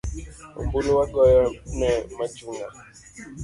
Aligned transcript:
Ombulu 0.59 0.89
wagoyo 0.97 1.43
ne 1.77 1.91
machunga 2.17 2.65